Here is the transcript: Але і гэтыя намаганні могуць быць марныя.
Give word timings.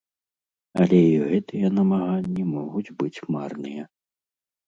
Але 0.83 1.01
і 1.09 1.19
гэтыя 1.31 1.67
намаганні 1.79 2.43
могуць 2.55 2.95
быць 3.01 3.23
марныя. 3.35 3.83